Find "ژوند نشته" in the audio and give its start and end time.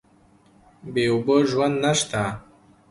1.49-2.23